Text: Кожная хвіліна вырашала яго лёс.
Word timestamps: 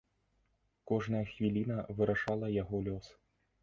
Кожная 0.93 1.23
хвіліна 1.33 1.79
вырашала 2.01 2.53
яго 2.61 2.85
лёс. 2.91 3.17